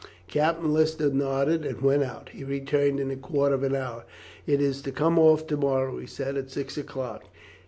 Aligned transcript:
Captain 0.27 0.73
Lister 0.73 1.11
nodded 1.13 1.63
and 1.63 1.79
went 1.79 2.01
out. 2.01 2.29
He 2.29 2.43
returned 2.43 2.99
in 2.99 3.11
a 3.11 3.15
quarter 3.15 3.53
of 3.53 3.61
an 3.61 3.75
hour. 3.75 4.03
"It 4.47 4.59
is 4.59 4.81
to 4.81 4.91
come 4.91 5.19
off 5.19 5.45
to 5.45 5.57
morrow," 5.57 5.99
he 5.99 6.07
said, 6.07 6.37
"at 6.37 6.49
six 6.49 6.75
o'clock. 6.75 7.25